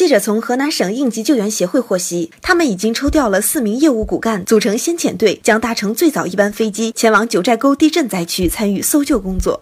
[0.00, 9.58] 记者从河南省应急救援协会获悉他们已经抽调了四名业务骨干组成先遣队将搭乘最早一班飞机前往九寨沟地震灾区参与搜救工作。